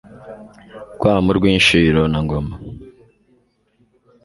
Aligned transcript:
Rwamu 0.95 1.29
rw' 1.37 1.49
Inshiro 1.53 2.01
na 2.11 2.19
Ngoma 2.25 2.55